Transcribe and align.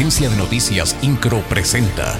Agencia 0.00 0.30
de 0.30 0.36
Noticias 0.38 0.96
Incro 1.02 1.40
presenta. 1.42 2.18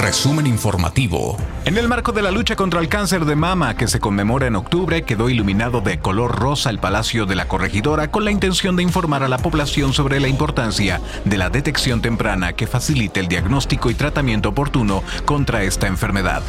Resumen 0.00 0.46
informativo. 0.46 1.36
En 1.64 1.76
el 1.76 1.88
marco 1.88 2.12
de 2.12 2.22
la 2.22 2.30
lucha 2.30 2.54
contra 2.54 2.78
el 2.78 2.88
cáncer 2.88 3.24
de 3.24 3.34
mama 3.34 3.76
que 3.76 3.88
se 3.88 3.98
conmemora 3.98 4.46
en 4.46 4.54
octubre, 4.54 5.02
quedó 5.02 5.28
iluminado 5.28 5.80
de 5.80 5.98
color 5.98 6.38
rosa 6.38 6.70
el 6.70 6.78
Palacio 6.78 7.26
de 7.26 7.34
la 7.34 7.48
Corregidora 7.48 8.12
con 8.12 8.24
la 8.24 8.30
intención 8.30 8.76
de 8.76 8.84
informar 8.84 9.24
a 9.24 9.28
la 9.28 9.38
población 9.38 9.92
sobre 9.92 10.20
la 10.20 10.28
importancia 10.28 11.00
de 11.24 11.36
la 11.36 11.50
detección 11.50 12.00
temprana 12.00 12.52
que 12.52 12.68
facilite 12.68 13.18
el 13.18 13.26
diagnóstico 13.26 13.90
y 13.90 13.94
tratamiento 13.94 14.50
oportuno 14.50 15.02
contra 15.24 15.64
esta 15.64 15.88
enfermedad. 15.88 16.44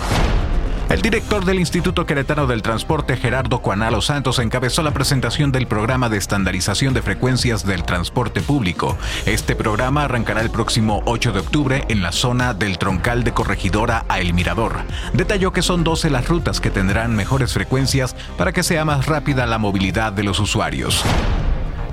El 0.94 1.02
director 1.02 1.44
del 1.44 1.57
Instituto 1.57 2.05
Queretano 2.05 2.46
del 2.46 2.62
Transporte, 2.62 3.18
Gerardo 3.18 3.64
Cuanalo 3.64 4.00
Santos, 4.00 4.38
encabezó 4.38 4.84
la 4.84 4.92
presentación 4.92 5.52
del 5.52 5.66
programa 5.66 6.07
de 6.07 6.18
estandarización 6.18 6.93
de 6.93 7.02
frecuencias 7.02 7.66
del 7.66 7.84
transporte 7.84 8.42
público. 8.42 8.96
Este 9.25 9.56
programa 9.56 10.04
arrancará 10.04 10.42
el 10.42 10.52
próximo 10.52 11.02
8 11.06 11.32
de 11.32 11.39
octubre 11.39 11.83
en 11.88 12.04
la 12.04 12.11
zona 12.11 12.54
del 12.54 12.78
troncal 12.78 13.24
de 13.24 13.33
Corregidora 13.33 14.06
a 14.07 14.19
El 14.19 14.36
Mirador. 14.36 14.82
Detalló 15.14 15.52
que 15.52 15.64
son 15.64 15.83
12 15.83 16.11
las 16.11 16.28
rutas 16.28 16.61
que 16.61 16.69
tendrán 16.69 17.16
mejores 17.16 17.54
frecuencias 17.54 18.16
para 18.38 18.52
que 18.52 18.61
sea 18.61 18.86
más 18.86 19.07
rápida 19.07 19.47
la 19.47 19.57
movilidad 19.57 20.14
de 20.14 20.21
los 20.21 20.39
usuarios. 20.39 21.04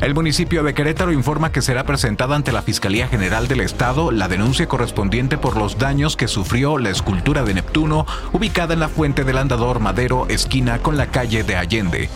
El 0.01 0.15
municipio 0.15 0.63
de 0.63 0.73
Querétaro 0.73 1.13
informa 1.13 1.53
que 1.53 1.61
será 1.61 1.85
presentada 1.85 2.35
ante 2.35 2.53
la 2.53 2.63
Fiscalía 2.63 3.07
General 3.07 3.49
del 3.49 3.61
Estado 3.61 4.11
la 4.11 4.29
denuncia 4.29 4.67
correspondiente 4.67 5.37
por 5.37 5.59
los 5.59 5.77
daños 5.77 6.17
que 6.17 6.27
sufrió 6.27 6.79
la 6.79 6.89
escultura 6.89 7.43
de 7.43 7.53
Neptuno 7.53 8.07
ubicada 8.33 8.73
en 8.73 8.81
la 8.81 8.89
fuente 8.89 9.25
del 9.25 9.37
Andador 9.37 9.79
Madero, 9.79 10.27
esquina 10.31 10.79
con 10.79 10.97
la 10.97 11.09
calle 11.09 11.45
de 11.45 11.57
Allende. 11.57 12.09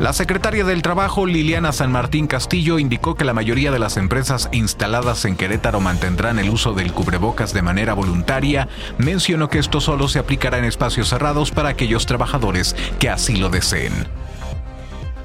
La 0.00 0.14
secretaria 0.14 0.64
del 0.64 0.80
Trabajo, 0.80 1.26
Liliana 1.26 1.72
San 1.72 1.92
Martín 1.92 2.26
Castillo, 2.26 2.78
indicó 2.78 3.16
que 3.16 3.24
la 3.24 3.34
mayoría 3.34 3.70
de 3.70 3.78
las 3.78 3.98
empresas 3.98 4.48
instaladas 4.52 5.26
en 5.26 5.36
Querétaro 5.36 5.80
mantendrán 5.80 6.38
el 6.38 6.48
uso 6.48 6.72
del 6.72 6.92
cubrebocas 6.92 7.52
de 7.52 7.62
manera 7.62 7.92
voluntaria. 7.92 8.68
Mencionó 8.96 9.50
que 9.50 9.58
esto 9.58 9.82
solo 9.82 10.08
se 10.08 10.18
aplicará 10.18 10.56
en 10.56 10.64
espacios 10.64 11.10
cerrados 11.10 11.50
para 11.50 11.68
aquellos 11.68 12.06
trabajadores 12.06 12.76
que 12.98 13.10
así 13.10 13.36
lo 13.36 13.50
deseen. 13.50 14.25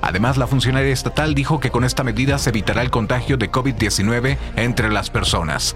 Además, 0.01 0.37
la 0.37 0.47
funcionaria 0.47 0.91
estatal 0.91 1.35
dijo 1.35 1.59
que 1.59 1.71
con 1.71 1.83
esta 1.83 2.03
medida 2.03 2.37
se 2.37 2.49
evitará 2.49 2.81
el 2.81 2.91
contagio 2.91 3.37
de 3.37 3.51
COVID-19 3.51 4.37
entre 4.55 4.89
las 4.89 5.09
personas. 5.09 5.75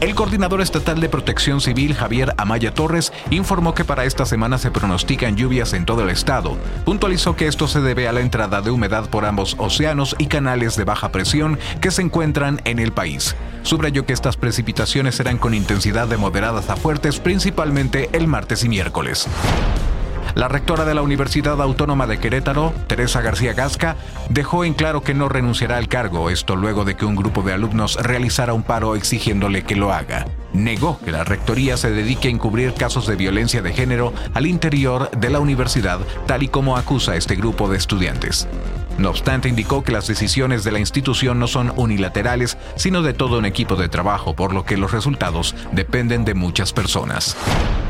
El 0.00 0.14
coordinador 0.14 0.62
estatal 0.62 0.98
de 0.98 1.10
protección 1.10 1.60
civil, 1.60 1.94
Javier 1.94 2.32
Amaya 2.38 2.72
Torres, 2.72 3.12
informó 3.30 3.74
que 3.74 3.84
para 3.84 4.06
esta 4.06 4.24
semana 4.24 4.56
se 4.56 4.70
pronostican 4.70 5.36
lluvias 5.36 5.74
en 5.74 5.84
todo 5.84 6.02
el 6.02 6.08
estado. 6.08 6.56
Puntualizó 6.86 7.36
que 7.36 7.46
esto 7.46 7.68
se 7.68 7.82
debe 7.82 8.08
a 8.08 8.12
la 8.12 8.22
entrada 8.22 8.62
de 8.62 8.70
humedad 8.70 9.10
por 9.10 9.26
ambos 9.26 9.56
océanos 9.58 10.16
y 10.18 10.26
canales 10.26 10.74
de 10.76 10.84
baja 10.84 11.10
presión 11.10 11.58
que 11.82 11.90
se 11.90 12.00
encuentran 12.00 12.62
en 12.64 12.78
el 12.78 12.92
país. 12.92 13.36
Subrayó 13.62 14.06
que 14.06 14.14
estas 14.14 14.38
precipitaciones 14.38 15.16
serán 15.16 15.36
con 15.36 15.52
intensidad 15.52 16.08
de 16.08 16.16
moderadas 16.16 16.70
a 16.70 16.76
fuertes, 16.76 17.20
principalmente 17.20 18.08
el 18.14 18.26
martes 18.26 18.64
y 18.64 18.70
miércoles. 18.70 19.28
La 20.34 20.48
rectora 20.48 20.84
de 20.84 20.94
la 20.94 21.02
Universidad 21.02 21.60
Autónoma 21.60 22.06
de 22.06 22.18
Querétaro, 22.18 22.72
Teresa 22.86 23.20
García 23.20 23.52
Gasca, 23.52 23.96
dejó 24.28 24.64
en 24.64 24.74
claro 24.74 25.02
que 25.02 25.14
no 25.14 25.28
renunciará 25.28 25.76
al 25.76 25.88
cargo, 25.88 26.30
esto 26.30 26.56
luego 26.56 26.84
de 26.84 26.96
que 26.96 27.04
un 27.04 27.16
grupo 27.16 27.42
de 27.42 27.52
alumnos 27.52 27.96
realizara 27.96 28.52
un 28.52 28.62
paro 28.62 28.94
exigiéndole 28.94 29.62
que 29.62 29.76
lo 29.76 29.92
haga. 29.92 30.26
Negó 30.52 30.98
que 31.04 31.10
la 31.10 31.24
rectoría 31.24 31.76
se 31.76 31.90
dedique 31.90 32.28
a 32.28 32.30
encubrir 32.30 32.74
casos 32.74 33.06
de 33.06 33.16
violencia 33.16 33.62
de 33.62 33.72
género 33.72 34.12
al 34.34 34.46
interior 34.46 35.10
de 35.10 35.30
la 35.30 35.40
universidad, 35.40 36.00
tal 36.26 36.42
y 36.42 36.48
como 36.48 36.76
acusa 36.76 37.16
este 37.16 37.36
grupo 37.36 37.68
de 37.68 37.76
estudiantes. 37.76 38.48
No 38.98 39.10
obstante, 39.10 39.48
indicó 39.48 39.82
que 39.82 39.92
las 39.92 40.06
decisiones 40.06 40.62
de 40.62 40.72
la 40.72 40.78
institución 40.78 41.38
no 41.38 41.46
son 41.46 41.72
unilaterales, 41.76 42.58
sino 42.76 43.02
de 43.02 43.14
todo 43.14 43.38
un 43.38 43.46
equipo 43.46 43.76
de 43.76 43.88
trabajo, 43.88 44.34
por 44.34 44.52
lo 44.52 44.64
que 44.64 44.76
los 44.76 44.92
resultados 44.92 45.54
dependen 45.72 46.24
de 46.24 46.34
muchas 46.34 46.72
personas. 46.72 47.36